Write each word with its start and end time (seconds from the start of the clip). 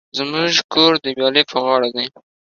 زموژ 0.17 0.55
کور 0.73 0.93
د 1.03 1.05
ویالی 1.17 1.43
په 1.51 1.57
غاړه 1.65 1.89
دی 1.95 2.07